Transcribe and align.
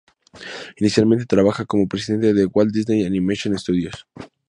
Inicialmente, 0.79 1.27
trabajaba 1.27 1.67
como 1.67 1.87
presidente 1.87 2.33
de 2.33 2.47
Walt 2.47 2.73
Disney 2.73 3.05
Animation 3.05 3.55
Studios. 3.59 4.07